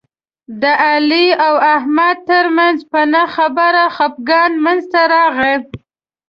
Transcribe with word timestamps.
د 0.61 0.63
علي 0.85 1.27
او 1.45 1.53
احمد 1.75 2.17
ترمنځ 2.29 2.79
په 2.91 3.01
نه 3.13 3.23
خبره 3.35 3.83
خپګان 3.95 4.51
منځ 4.65 4.83
ته 4.93 5.01
راغی. 5.13 5.55